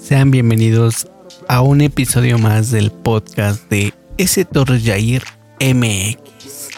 [0.00, 1.06] Sean bienvenidos
[1.46, 4.44] a un episodio más del podcast de S.
[4.46, 5.22] Torres Yair
[5.60, 6.70] MX.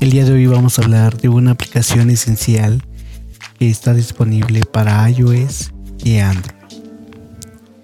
[0.00, 2.84] El día de hoy vamos a hablar de una aplicación esencial
[3.58, 5.72] que está disponible para iOS
[6.04, 6.20] y.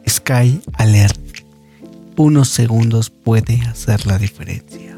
[0.09, 1.19] Sky Alert.
[2.17, 4.97] Unos segundos puede hacer la diferencia.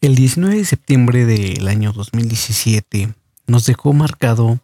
[0.00, 3.12] El 19 de septiembre del año 2017
[3.46, 4.60] nos dejó marcado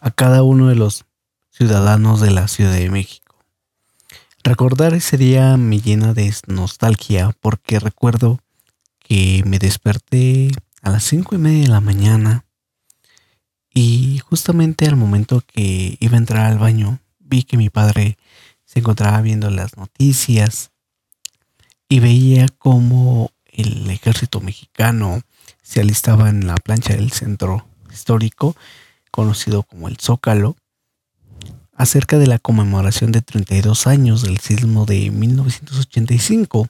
[0.00, 1.06] a cada uno de los
[1.50, 3.25] ciudadanos de la Ciudad de México.
[4.46, 8.38] Recordar ese día me llena de nostalgia porque recuerdo
[9.00, 12.44] que me desperté a las cinco y media de la mañana
[13.74, 18.18] y justamente al momento que iba a entrar al baño vi que mi padre
[18.64, 20.70] se encontraba viendo las noticias
[21.88, 25.22] y veía cómo el ejército mexicano
[25.60, 28.54] se alistaba en la plancha del centro histórico
[29.10, 30.54] conocido como el Zócalo
[31.76, 36.68] acerca de la conmemoración de 32 años del sismo de 1985.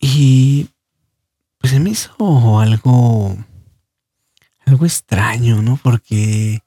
[0.00, 0.68] Y
[1.58, 3.36] pues se me hizo algo
[4.66, 5.78] algo extraño, ¿no?
[5.82, 6.62] Porque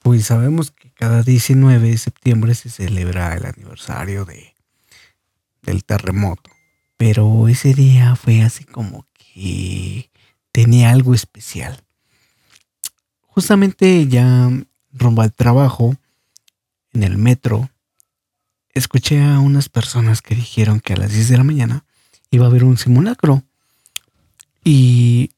[0.00, 4.54] pues sabemos que cada 19 de septiembre se celebra el aniversario de
[5.62, 6.50] del terremoto,
[6.98, 10.10] pero ese día fue así como que
[10.52, 11.82] tenía algo especial.
[13.22, 14.50] Justamente ya
[14.92, 15.96] rumbo al trabajo,
[16.94, 17.70] en el metro,
[18.72, 21.84] escuché a unas personas que dijeron que a las 10 de la mañana
[22.30, 23.42] iba a haber un simulacro.
[24.64, 25.30] Y,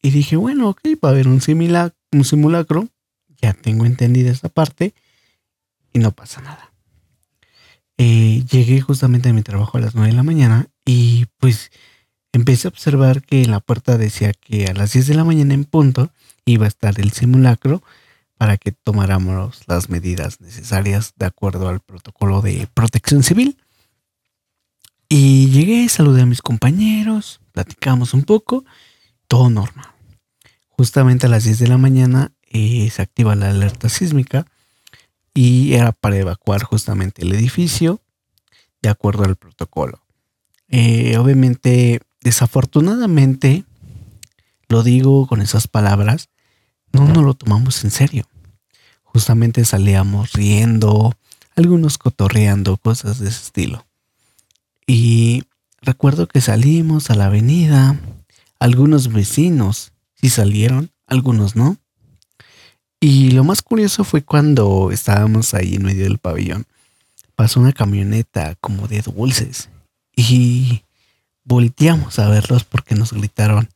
[0.00, 1.40] y dije, bueno, ok, va a haber un,
[2.12, 2.88] un simulacro.
[3.40, 4.94] Ya tengo entendida esa parte
[5.92, 6.72] y no pasa nada.
[7.98, 11.70] Eh, llegué justamente a mi trabajo a las 9 de la mañana y pues
[12.32, 15.64] empecé a observar que la puerta decía que a las 10 de la mañana en
[15.64, 16.10] punto
[16.44, 17.82] iba a estar el simulacro
[18.42, 23.56] para que tomáramos las medidas necesarias de acuerdo al protocolo de protección civil.
[25.08, 28.64] Y llegué, saludé a mis compañeros, platicamos un poco,
[29.28, 29.86] todo normal.
[30.70, 34.44] Justamente a las 10 de la mañana eh, se activa la alerta sísmica
[35.32, 38.00] y era para evacuar justamente el edificio
[38.82, 40.02] de acuerdo al protocolo.
[40.68, 43.64] Eh, obviamente, desafortunadamente,
[44.66, 46.28] lo digo con esas palabras,
[46.92, 48.26] no nos lo tomamos en serio.
[49.12, 51.14] Justamente salíamos riendo,
[51.54, 53.84] algunos cotorreando, cosas de ese estilo.
[54.86, 55.44] Y
[55.82, 58.00] recuerdo que salimos a la avenida,
[58.58, 61.76] algunos vecinos sí salieron, algunos no.
[63.00, 66.66] Y lo más curioso fue cuando estábamos ahí en medio del pabellón.
[67.34, 69.68] Pasó una camioneta como de dulces
[70.16, 70.84] y
[71.44, 73.68] volteamos a verlos porque nos gritaron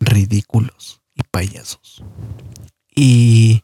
[0.00, 2.02] ridículos y payasos.
[2.94, 3.62] Y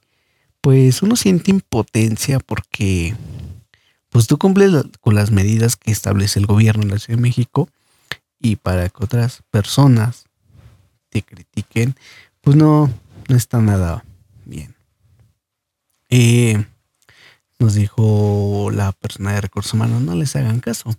[0.61, 3.15] pues uno siente impotencia porque
[4.11, 7.69] pues tú cumples con las medidas que establece el gobierno de la Ciudad de México
[8.41, 10.25] y para que otras personas
[11.11, 11.95] te critiquen,
[12.41, 12.93] pues no,
[13.29, 14.05] no está nada
[14.45, 14.75] bien.
[16.09, 16.65] Eh,
[17.59, 20.95] nos dijo la persona de recursos humanos, no les hagan caso.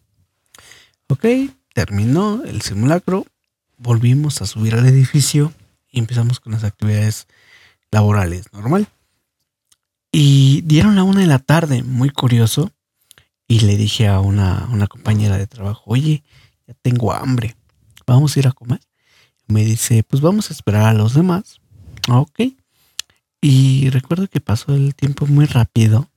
[1.07, 1.25] Ok,
[1.73, 3.25] terminó el simulacro,
[3.77, 5.51] volvimos a subir al edificio
[5.89, 7.27] y empezamos con las actividades
[7.89, 8.87] laborales normal.
[10.11, 12.71] Y dieron la una de la tarde, muy curioso.
[13.47, 16.23] Y le dije a una, compañera de trabajo, oye,
[16.67, 17.55] ya tengo hambre,
[18.05, 18.79] vamos a ir a comer.
[19.47, 21.59] Me dice, pues vamos a esperar a los demás.
[22.09, 22.39] Ok.
[23.41, 26.09] Y recuerdo que pasó el tiempo muy rápido.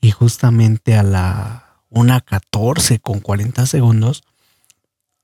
[0.00, 4.22] Y justamente a la 1.14 con 40 segundos,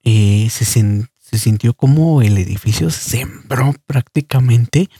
[0.04, 4.90] eh, se, se sintió como el edificio se sembró prácticamente.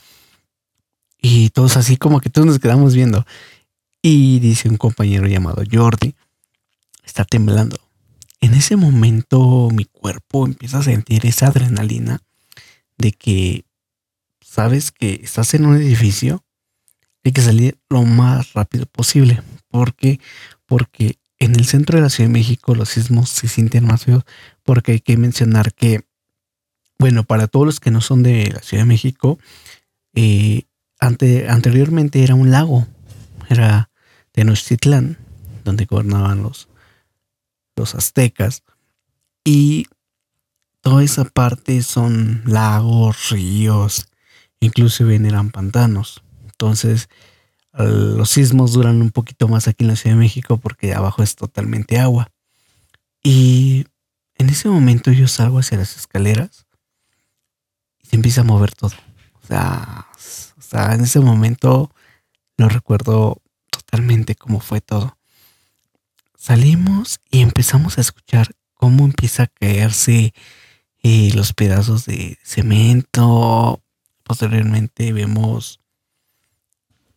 [1.21, 3.25] Y todos así como que todos nos quedamos viendo.
[4.01, 6.15] Y dice un compañero llamado Jordi,
[7.03, 7.77] está temblando.
[8.39, 12.21] En ese momento mi cuerpo empieza a sentir esa adrenalina
[12.97, 13.65] de que
[14.41, 16.43] sabes que estás en un edificio,
[17.23, 19.41] hay que salir lo más rápido posible.
[19.69, 20.19] ¿Por qué?
[20.65, 24.23] Porque en el centro de la Ciudad de México los sismos se sienten más feos
[24.63, 26.05] porque hay que mencionar que
[26.99, 29.37] bueno, para todos los que no son de la Ciudad de México,
[30.15, 30.63] eh,
[30.99, 32.87] anteriormente era un lago,
[33.49, 33.89] era
[34.31, 35.17] Tenochtitlán,
[35.63, 36.69] donde gobernaban los,
[37.75, 38.63] los aztecas.
[39.43, 39.87] Y
[40.81, 44.07] toda esa parte son lagos, ríos,
[44.59, 46.23] inclusive eran pantanos.
[46.45, 47.09] Entonces,
[47.73, 51.35] los sismos duran un poquito más aquí en la Ciudad de México porque abajo es
[51.35, 52.31] totalmente agua.
[53.23, 53.85] Y
[54.35, 56.65] en ese momento yo salgo hacia las escaleras
[58.01, 58.95] y se empieza a mover todo.
[59.43, 60.07] O sea,
[60.73, 61.91] en ese momento
[62.57, 65.17] lo recuerdo totalmente cómo fue todo.
[66.37, 70.33] Salimos y empezamos a escuchar cómo empieza a caerse
[71.03, 73.81] eh, los pedazos de cemento.
[74.23, 75.79] Posteriormente vemos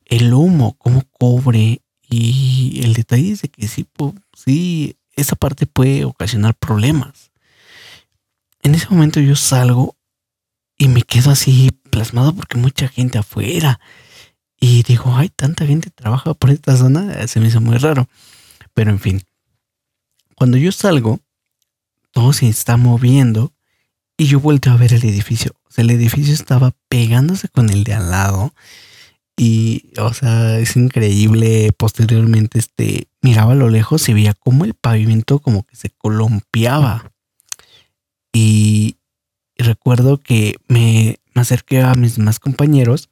[0.06, 1.82] el humo, cómo cobre.
[2.08, 3.86] Y el detalle es de que sí,
[4.34, 7.30] sí, esa parte puede ocasionar problemas.
[8.62, 9.96] En ese momento yo salgo
[10.76, 13.80] y me quedo así plasmado porque mucha gente afuera.
[14.58, 18.08] Y digo, ay, tanta gente trabaja por esta zona, se me hizo muy raro.
[18.74, 19.22] Pero en fin,
[20.36, 21.20] cuando yo salgo,
[22.12, 23.52] todo se está moviendo
[24.16, 25.52] y yo vuelto a ver el edificio.
[25.68, 28.54] O sea, el edificio estaba pegándose con el de al lado.
[29.36, 31.72] Y, o sea, es increíble.
[31.76, 37.12] Posteriormente, este, miraba a lo lejos y veía como el pavimento como que se columpiaba.
[38.32, 38.96] Y,
[39.62, 43.10] recuerdo que me, me, acerqué a mis más compañeros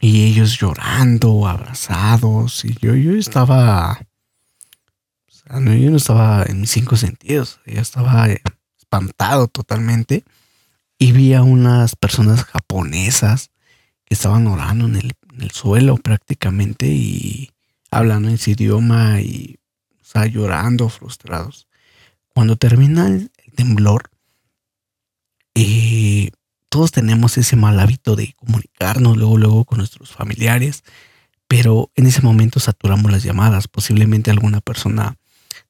[0.00, 2.64] y ellos llorando, abrazados.
[2.64, 4.00] Y yo, yo estaba,
[5.48, 7.60] no, yo no estaba en mis cinco sentidos.
[7.66, 8.28] Yo estaba
[8.78, 10.24] espantado totalmente.
[10.98, 13.50] Y vi a unas personas japonesas
[14.04, 15.12] que estaban orando en el,
[15.52, 17.50] suelo prácticamente y
[17.90, 19.58] hablando en su idioma y
[20.14, 21.68] o llorando, frustrados.
[22.34, 24.10] Cuando termina el, temblor,
[25.54, 26.30] eh,
[26.76, 30.84] todos tenemos ese mal hábito de comunicarnos luego, luego con nuestros familiares,
[31.48, 33.66] pero en ese momento saturamos las llamadas.
[33.66, 35.16] Posiblemente alguna persona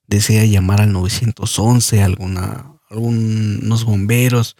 [0.08, 4.56] desea llamar al 911, alguna algunos bomberos,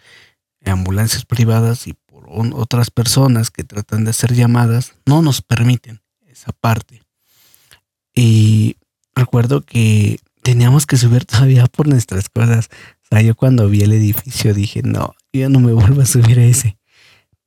[0.63, 6.53] ambulancias privadas y por otras personas que tratan de hacer llamadas, no nos permiten esa
[6.53, 7.03] parte.
[8.15, 8.77] Y
[9.13, 12.69] recuerdo que teníamos que subir todavía por nuestras cosas.
[13.03, 16.39] O sea, yo cuando vi el edificio dije, no, yo no me vuelvo a subir
[16.39, 16.77] a ese.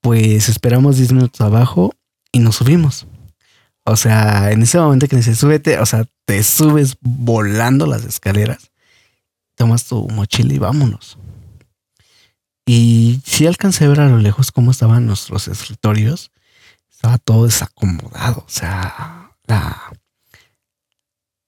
[0.00, 1.94] Pues esperamos 10 minutos abajo
[2.32, 3.06] y nos subimos.
[3.84, 8.70] O sea, en ese momento que se sube, o sea, te subes volando las escaleras
[9.60, 11.18] tomas tu mochila y vámonos.
[12.64, 16.30] Y sí alcancé a ver a lo lejos cómo estaban nuestros escritorios.
[16.90, 18.38] Estaba todo desacomodado.
[18.38, 19.92] O sea, la,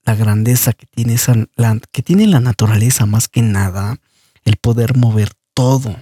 [0.04, 3.96] la grandeza que tiene, esa, la, que tiene la naturaleza más que nada,
[4.44, 5.96] el poder mover todo.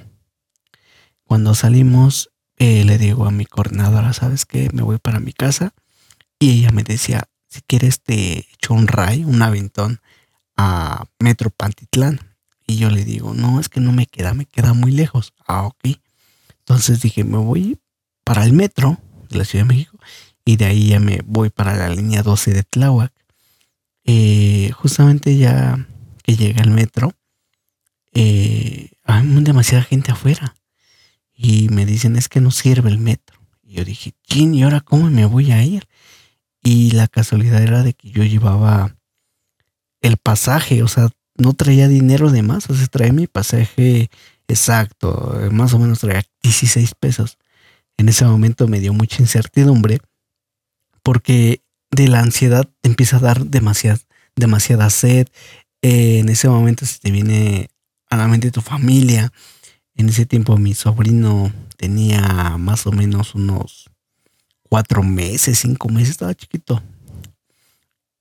[1.31, 4.69] Cuando salimos, eh, le digo a mi coordinadora, ¿sabes qué?
[4.73, 5.75] Me voy para mi casa.
[6.41, 10.01] Y ella me decía, si quieres te echo un ray, un aventón
[10.57, 12.19] a Metro Pantitlán.
[12.67, 15.33] Y yo le digo, no, es que no me queda, me queda muy lejos.
[15.47, 16.01] Ah, ok.
[16.59, 17.79] Entonces dije, me voy
[18.25, 18.99] para el metro
[19.29, 20.01] de la Ciudad de México
[20.45, 23.13] y de ahí ya me voy para la línea 12 de Tláhuac.
[24.05, 25.87] Eh, justamente ya
[26.25, 27.13] que llega el metro,
[28.15, 30.57] eh, hay demasiada gente afuera
[31.43, 33.41] y me dicen es que no sirve el metro.
[33.63, 35.89] Y yo dije, chin, ¿y ahora cómo me voy a ir?
[36.63, 38.95] Y la casualidad era de que yo llevaba
[40.03, 44.11] el pasaje, o sea, no traía dinero de más, o sea, traía mi pasaje
[44.49, 47.39] exacto, más o menos traía 16 pesos.
[47.97, 50.01] En ese momento me dio mucha incertidumbre
[51.03, 53.99] porque de la ansiedad te empieza a dar demasiada,
[54.37, 55.29] demasiada sed.
[55.81, 57.71] Eh, en ese momento se te viene
[58.11, 59.33] a la mente tu familia.
[59.95, 63.91] En ese tiempo mi sobrino tenía más o menos unos
[64.69, 66.83] cuatro meses, cinco meses, estaba chiquito.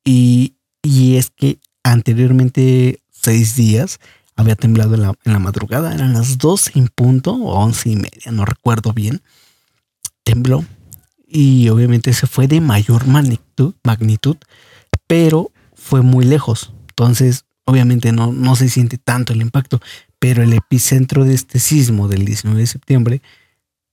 [0.03, 3.99] Y, y es que anteriormente seis días
[4.35, 8.45] había temblado en la, madrugada, eran las 12 en punto o once y media, no
[8.45, 9.21] recuerdo bien.
[10.23, 10.63] Tembló
[11.27, 14.37] y obviamente se fue de mayor magnitud, magnitud,
[15.07, 16.73] pero fue muy lejos.
[16.87, 19.81] Entonces, obviamente no, no se siente tanto el impacto,
[20.19, 23.21] pero el epicentro de este sismo del 19 de septiembre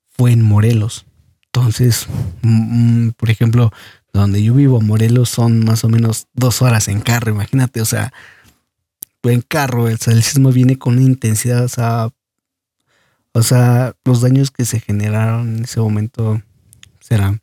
[0.09, 1.07] fue en Morelos.
[1.47, 2.07] Entonces,
[2.43, 3.73] mm, mm, por ejemplo,
[4.13, 8.13] donde yo vivo, Morelos, son más o menos dos horas en carro, imagínate, o sea,
[9.31, 12.09] en carro, el, sismo viene con una intensidad, o sea,
[13.33, 16.43] o sea, los daños que se generaron en ese momento
[17.01, 17.43] serán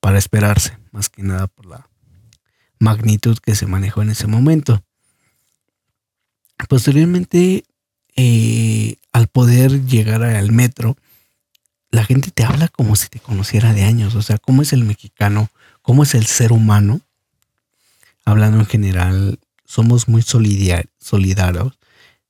[0.00, 1.88] para esperarse, más que nada por la
[2.80, 4.82] magnitud que se manejó en ese momento.
[6.68, 7.64] Posteriormente,
[8.20, 10.96] eh, al poder llegar al metro,
[11.92, 14.84] la gente te habla como si te conociera de años, o sea, cómo es el
[14.84, 15.50] mexicano,
[15.82, 17.00] cómo es el ser humano.
[18.24, 21.78] Hablando en general, somos muy solidarios,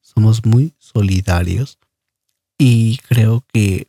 [0.02, 1.78] somos muy solidarios
[2.59, 3.88] y creo que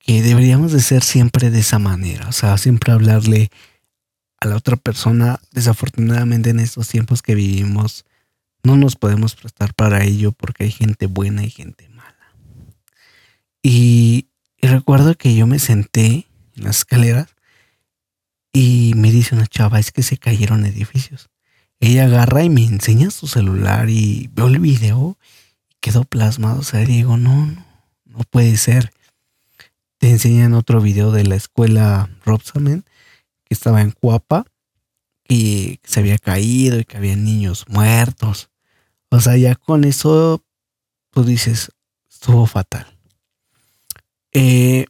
[0.00, 3.52] que deberíamos de ser siempre de esa manera, o sea, siempre hablarle
[4.40, 5.38] a la otra persona.
[5.52, 8.04] Desafortunadamente en estos tiempos que vivimos
[8.62, 12.34] no nos podemos prestar para ello porque hay gente buena y gente mala.
[13.62, 14.28] Y,
[14.60, 16.26] recuerdo que yo me senté
[16.56, 17.28] en las escaleras
[18.52, 21.30] y me dice una chava, es que se cayeron edificios.
[21.80, 25.18] Ella agarra y me enseña su celular y veo el video
[25.68, 26.60] y quedó plasmado.
[26.60, 27.66] O sea, digo, no, no,
[28.04, 28.92] no puede ser.
[29.98, 32.84] Te enseñan otro video de la escuela Robsamen
[33.44, 34.44] que estaba en Cuapa
[35.28, 38.51] y se había caído y que había niños muertos.
[39.12, 40.42] O sea, ya con eso
[41.10, 41.70] tú dices,
[42.08, 42.86] estuvo fatal.
[44.32, 44.86] Eh,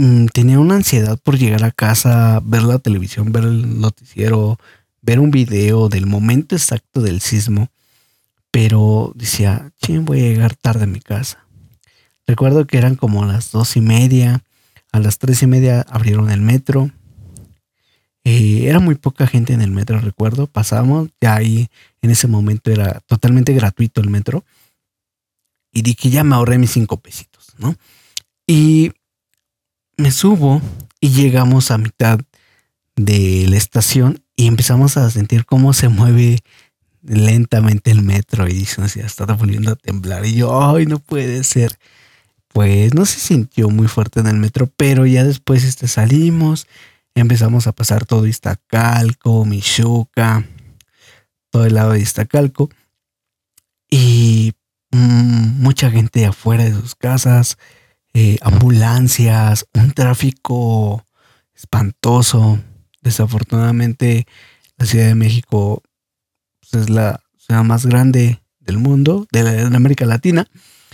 [0.00, 4.58] Mm, tenía una ansiedad por llegar a casa, ver la televisión, ver el noticiero,
[5.02, 7.68] ver un video del momento exacto del sismo,
[8.50, 11.44] pero decía, ching, voy a llegar tarde a mi casa.
[12.26, 14.42] Recuerdo que eran como las dos y media,
[14.90, 16.90] a las tres y media abrieron el metro.
[18.24, 20.46] Eh, era muy poca gente en el metro, recuerdo.
[20.46, 21.68] Pasamos, ya ahí
[22.02, 24.44] en ese momento era totalmente gratuito el metro.
[25.72, 27.76] Y dije, ya me ahorré mis cinco pesitos, ¿no?
[28.46, 28.92] Y
[29.96, 30.60] me subo
[31.00, 32.20] y llegamos a mitad
[32.96, 36.40] de la estación y empezamos a sentir cómo se mueve
[37.02, 41.44] lentamente el metro y dice, ya está volviendo a temblar y yo, ay, no puede
[41.44, 41.78] ser.
[42.48, 46.66] Pues no se sintió muy fuerte en el metro, pero ya después este, salimos,
[47.14, 50.48] empezamos a pasar todo Iztacalco, Michoacán,
[51.50, 52.70] todo el lado de Iztacalco
[53.90, 54.52] y
[54.92, 57.58] mm, mucha gente afuera de sus casas,
[58.14, 61.04] eh, ambulancias, un tráfico
[61.54, 62.60] espantoso.
[63.02, 64.26] Desafortunadamente,
[64.76, 65.82] la Ciudad de México
[66.60, 70.46] pues, es la ciudad más grande del mundo, de, la, América Latina.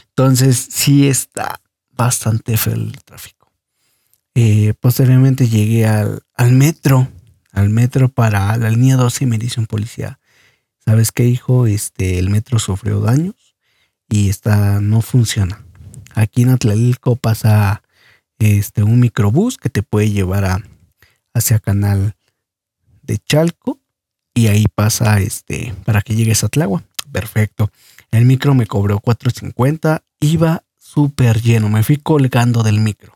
[0.08, 3.35] Entonces, sí está bastante feo el tráfico.
[4.38, 7.08] Eh, posteriormente llegué al, metro,
[7.52, 10.20] al metro para la línea 12 y me dice un policía,
[10.84, 11.66] ¿sabes qué, hijo?
[11.66, 13.56] Este, el metro sufrió daños
[14.10, 15.64] y está, no funciona.
[16.14, 17.82] Aquí en Atlalilco pasa
[18.38, 20.62] este, un microbús que te puede llevar a,
[21.32, 22.14] hacia Canal
[23.00, 23.80] de Chalco
[24.34, 26.84] y ahí pasa este, para que llegues a Tlagua.
[27.10, 27.70] Perfecto.
[28.10, 33.15] El micro me cobró 4.50, iba súper lleno, me fui colgando del micro.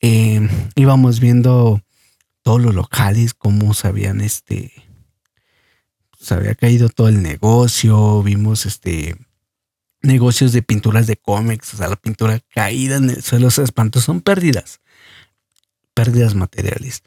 [0.00, 1.82] Em, íbamos viendo
[2.42, 4.72] todos los locales, cómo se habían, este,
[6.18, 9.16] se había caído todo el negocio, vimos este,
[10.02, 14.00] negocios de pinturas de cómics, o sea, la pintura caída en el suelo, se espantó,
[14.00, 14.80] son pérdidas,
[15.94, 17.02] pérdidas materiales.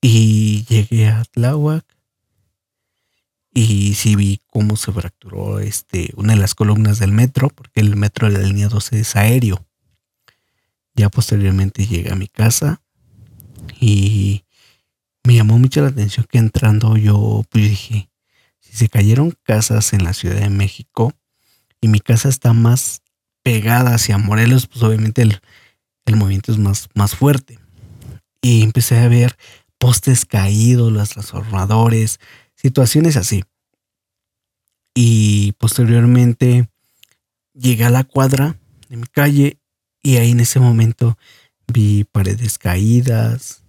[0.00, 1.84] Y llegué a Tláhuac
[3.54, 7.96] y sí vi cómo se fracturó este, una de las columnas del metro, porque el
[7.96, 9.64] metro de la línea 12 es aéreo.
[10.94, 12.82] Ya posteriormente llegué a mi casa
[13.80, 14.44] y
[15.24, 18.10] me llamó mucho la atención que entrando yo pues dije,
[18.60, 21.14] si se cayeron casas en la Ciudad de México,
[21.84, 23.02] y mi casa está más
[23.42, 25.38] pegada hacia Morelos, pues obviamente el,
[26.16, 27.58] movimiento es más, más fuerte.
[28.40, 29.36] Y empecé a ver
[29.76, 32.20] postes caídos, los transformadores,
[32.54, 33.44] situaciones así.
[34.94, 36.70] Y posteriormente
[37.52, 38.56] llegué a la cuadra
[38.88, 39.58] de mi calle
[40.04, 41.18] y ahí en ese momento
[41.66, 43.64] vi paredes caídas,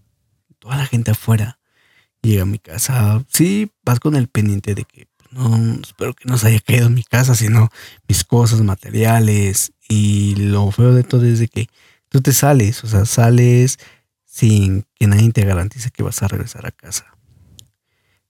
[0.60, 1.60] toda la gente afuera.
[2.22, 3.24] Llegué a mi casa.
[3.30, 6.94] Sí, vas con el pendiente de que no, espero que no se haya caído en
[6.94, 7.70] mi casa, sino
[8.08, 9.72] mis cosas materiales.
[9.88, 11.70] Y lo feo de todo es de que
[12.10, 13.80] tú te sales, o sea, sales
[14.25, 17.15] sin que nadie te garantice que vas a regresar a casa.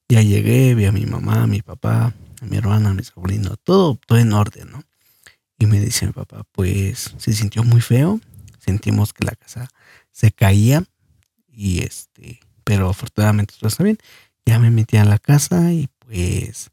[0.08, 3.58] Ya llegué, vi a mi mamá, a mi papá, a mi hermana, a mi sobrino,
[3.58, 4.84] todo, todo en orden, ¿no?
[5.58, 8.20] Y me dice mi papá, pues se sintió muy feo,
[8.60, 9.70] sentimos que la casa
[10.12, 10.84] se caía
[11.48, 13.98] y este, pero afortunadamente todo está bien.
[14.46, 16.72] Ya me metí a la casa y pues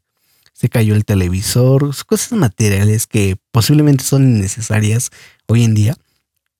[0.53, 5.11] se cayó el televisor, cosas materiales que posiblemente son innecesarias
[5.47, 5.97] hoy en día.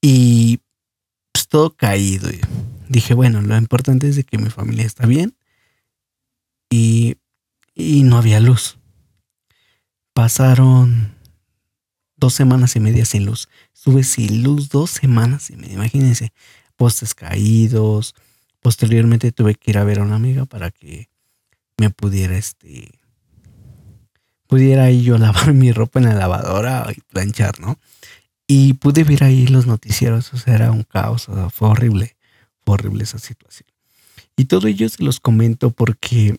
[0.01, 0.59] Y
[1.31, 2.29] pues todo caído.
[2.89, 5.35] dije, bueno, lo importante es de que mi familia está bien.
[6.69, 7.17] Y,
[7.75, 8.77] y no había luz.
[10.13, 11.15] Pasaron
[12.23, 13.49] dos semanas y media sin luz.
[13.73, 15.73] Estuve sin luz dos semanas y media.
[15.73, 16.31] Imagínense,
[16.77, 18.15] postes caídos.
[18.61, 21.09] Posteriormente tuve que ir a ver a una amiga para que
[21.77, 22.97] me pudiera este
[24.47, 27.77] pudiera ahí yo lavar mi ropa en la lavadora y planchar, ¿no?
[28.47, 32.15] Y pude ver ahí los noticieros, o sea, era un caos, fue horrible,
[32.63, 33.67] fue horrible esa situación.
[34.37, 36.37] Y todo ello se los comento porque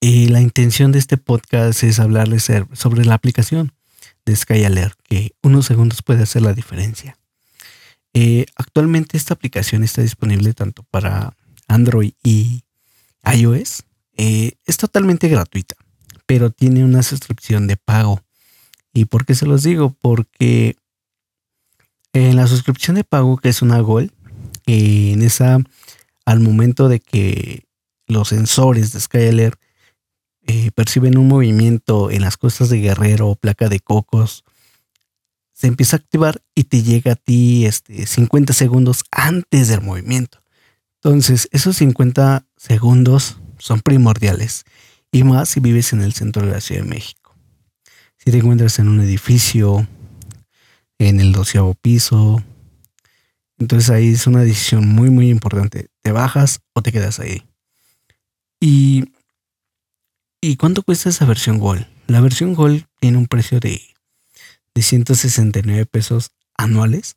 [0.00, 3.75] Y la intención de este podcast es hablarles sobre la aplicación
[4.26, 7.16] de SkyAlert, que unos segundos puede hacer la diferencia.
[8.12, 11.36] Eh, actualmente esta aplicación está disponible tanto para
[11.68, 12.64] Android y
[13.24, 13.84] iOS.
[14.16, 15.76] Eh, es totalmente gratuita,
[16.26, 18.20] pero tiene una suscripción de pago.
[18.92, 19.94] ¿Y por qué se los digo?
[20.00, 20.76] Porque
[22.12, 24.10] en la suscripción de pago, que es una Gold,
[24.66, 25.58] en esa,
[26.24, 27.66] al momento de que
[28.06, 28.98] los sensores de
[30.46, 34.44] SkyAlert perciben un movimiento en las costas de Guerrero, placa de cocos,
[35.52, 40.42] se empieza a activar y te llega a ti este, 50 segundos antes del movimiento.
[41.02, 44.64] Entonces, esos 50 segundos son primordiales
[45.10, 47.34] y más si vives en el centro de la Ciudad de México.
[48.18, 49.88] Si te encuentras en un edificio,
[50.98, 52.42] en el doceavo piso,
[53.58, 55.88] entonces ahí es una decisión muy, muy importante.
[56.02, 57.44] ¿Te bajas o te quedas ahí?
[58.60, 59.04] ¿Y,
[60.40, 61.86] ¿y cuánto cuesta esa versión Gold?
[62.06, 63.80] La versión Gold tiene un precio de
[64.76, 67.16] de 169 pesos anuales.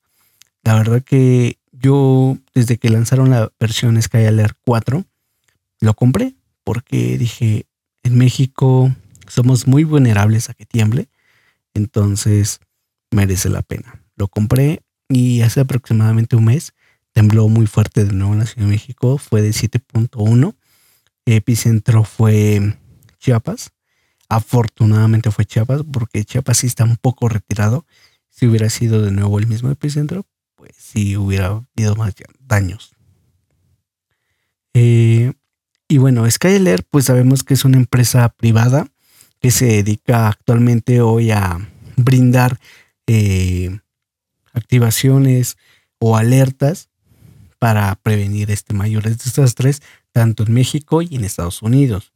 [0.63, 5.05] La verdad que yo desde que lanzaron la versión Skyalert 4
[5.81, 7.65] lo compré porque dije
[8.03, 8.95] en México
[9.27, 11.09] somos muy vulnerables a que tiemble,
[11.73, 12.61] entonces
[13.11, 14.01] merece la pena.
[14.15, 16.73] Lo compré y hace aproximadamente un mes
[17.11, 20.55] tembló muy fuerte de nuevo en la Ciudad de México, fue de 7.1,
[21.25, 22.77] epicentro fue
[23.19, 23.71] Chiapas
[24.29, 27.87] Afortunadamente fue Chiapas, porque Chiapas sí está un poco retirado.
[28.29, 32.91] Si hubiera sido de nuevo el mismo epicentro, pues sí hubiera habido más daños.
[34.75, 35.33] Eh,
[35.87, 38.87] y bueno, Skyler, pues sabemos que es una empresa privada
[39.39, 41.57] que se dedica actualmente hoy a
[41.97, 42.59] brindar
[43.07, 43.79] eh,
[44.53, 45.57] activaciones
[45.97, 46.89] o alertas
[47.57, 52.13] para prevenir este mayores desastres tanto en México y en Estados Unidos.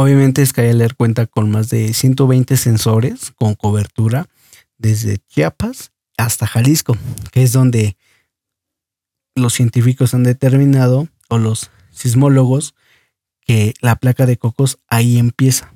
[0.00, 4.28] Obviamente Skyler cuenta con más de 120 sensores con cobertura
[4.76, 6.96] desde Chiapas hasta Jalisco,
[7.32, 7.96] que es donde
[9.34, 12.76] los científicos han determinado, o los sismólogos,
[13.40, 15.72] que la placa de cocos ahí empieza.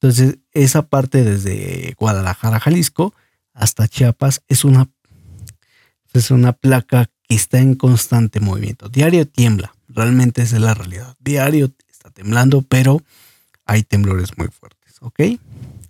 [0.00, 3.12] Entonces, esa parte desde Guadalajara, Jalisco,
[3.52, 4.88] hasta Chiapas es una,
[6.14, 8.88] es una placa que está en constante movimiento.
[8.88, 11.16] Diario tiembla, realmente esa es la realidad.
[11.20, 11.70] Diario
[12.10, 13.02] temblando, pero
[13.64, 15.20] hay temblores muy fuertes, ¿ok?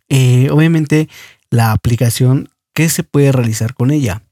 [0.08, 1.08] Eh, obviamente
[1.50, 4.22] la aplicación, ¿qué se puede realizar con ella?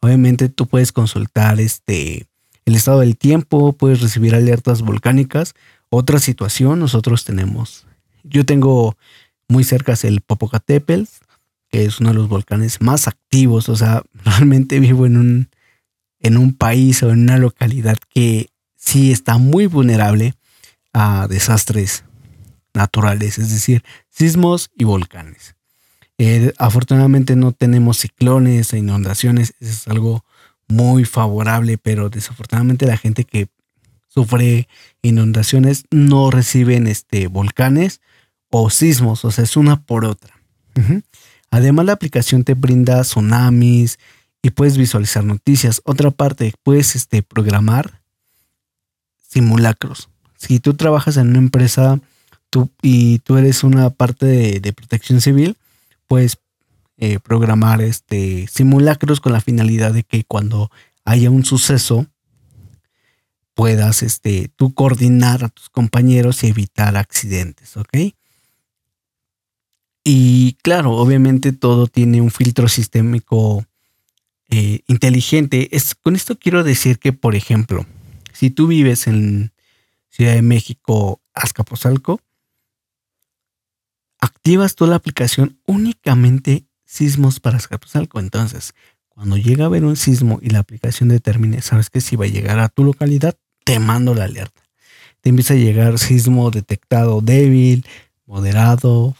[0.00, 2.26] Obviamente tú puedes consultar este,
[2.64, 5.54] el estado del tiempo, puedes recibir alertas volcánicas.
[5.88, 7.86] Otra situación, nosotros tenemos,
[8.22, 8.96] yo tengo
[9.48, 11.04] muy cerca el Popocatépetl,
[11.70, 15.48] que es uno de los volcanes más activos, o sea, realmente vivo en un,
[16.20, 20.34] en un país o en una localidad que sí está muy vulnerable
[20.98, 22.04] a desastres
[22.72, 25.54] naturales, es decir, sismos y volcanes.
[26.16, 30.24] Eh, afortunadamente no tenemos ciclones e inundaciones, eso es algo
[30.68, 33.48] muy favorable, pero desafortunadamente la gente que
[34.08, 34.68] sufre
[35.02, 38.00] inundaciones no reciben este, volcanes
[38.48, 40.34] o sismos, o sea, es una por otra.
[41.50, 43.98] Además, la aplicación te brinda tsunamis
[44.40, 45.82] y puedes visualizar noticias.
[45.84, 48.00] Otra parte, puedes este, programar
[49.28, 52.00] simulacros si tú trabajas en una empresa
[52.82, 54.26] y tú eres una parte
[54.60, 55.56] de, protección civil,
[56.06, 56.38] puedes
[56.96, 60.70] eh, programar este, simulacros con la finalidad de que cuando
[61.04, 62.06] haya un suceso
[63.54, 67.96] puedas este, tú coordinar a tus compañeros y evitar accidentes, ¿ok?
[70.04, 73.64] Y claro, obviamente todo tiene un filtro sistémico
[74.50, 75.74] eh, inteligente.
[75.74, 77.86] Es, con esto quiero decir que, por ejemplo,
[78.32, 79.50] si tú vives en,
[80.16, 82.22] Ciudad de México, Azcapotzalco,
[84.18, 88.18] activas tú la aplicación únicamente sismos para Azcapotzalco.
[88.18, 88.72] Entonces,
[89.10, 92.28] cuando llega a haber un sismo y la aplicación determine, sabes que si va a
[92.28, 94.62] llegar a tu localidad, te mando la alerta.
[95.20, 97.84] Te empieza a llegar sismo detectado débil,
[98.24, 99.14] moderado,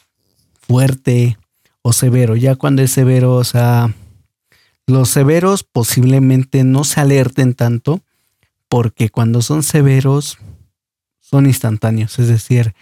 [0.67, 1.37] fuerte
[1.83, 2.37] o severo.
[2.37, 3.95] Ya cuando es severo, o sea,
[4.87, 8.01] los severos posiblemente no se alerten tanto
[8.71, 10.39] porque cuando son severos
[11.29, 12.75] son instantáneos, es decir,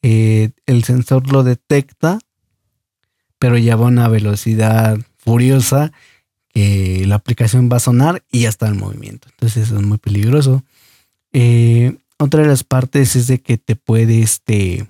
[0.00, 2.18] eh, el sensor lo detecta,
[3.38, 5.92] pero ya va a una velocidad furiosa
[6.48, 9.28] que la aplicación va a sonar y ya está en movimiento.
[9.32, 10.64] Entonces eso es muy peligroso.
[11.32, 14.86] Eh, otra de las partes es de que te puede este,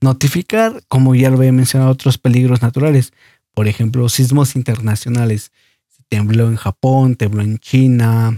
[0.00, 3.12] notificar, como ya lo había mencionado, otros peligros naturales.
[3.54, 5.52] Por ejemplo, sismos internacionales.
[6.08, 8.36] Tembló en Japón, tembló en China,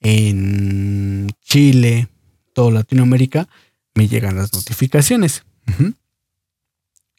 [0.00, 2.08] en Chile,
[2.68, 3.48] Latinoamérica,
[3.94, 5.44] me llegan las notificaciones.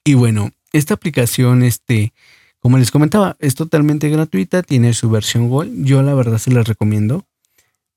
[0.04, 2.14] Y bueno, esta aplicación, este,
[2.60, 5.86] como les comentaba, es totalmente gratuita, tiene su versión Gold.
[5.86, 7.26] Yo la verdad se la recomiendo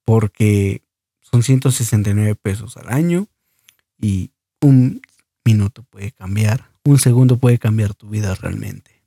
[0.05, 0.83] porque
[1.21, 3.27] son 169 pesos al año
[4.01, 4.31] y
[4.61, 5.03] un
[5.45, 9.03] minuto puede cambiar, un segundo puede cambiar tu vida realmente.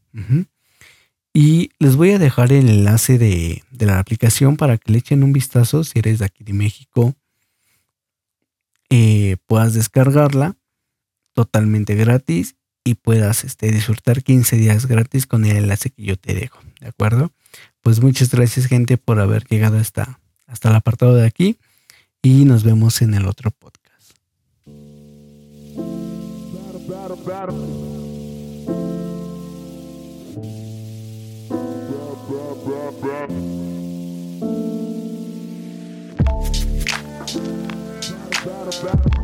[1.33, 5.33] Y les voy a dejar el enlace de, la aplicación para que le echen un
[5.33, 7.13] vistazo si eres de aquí de México.
[8.89, 10.55] Eh, puedas descargarla
[11.33, 16.33] totalmente gratis y puedas este, disfrutar 15 días gratis con el enlace que yo te
[16.33, 16.59] dejo.
[16.79, 17.31] ¿De acuerdo?
[17.81, 21.57] Pues muchas gracias gente por haber llegado hasta, hasta el apartado de aquí
[22.21, 24.13] y nos vemos en el otro podcast.
[38.77, 39.16] slap.